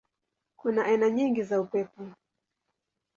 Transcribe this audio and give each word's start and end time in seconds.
Kuna 0.57 0.85
aina 0.85 1.09
nyingi 1.09 1.43
za 1.43 1.61
upepo. 1.61 2.09